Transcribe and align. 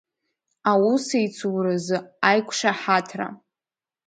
Аусеицуразы 0.71 1.97
аиқәшаҳаҭра… 2.29 3.27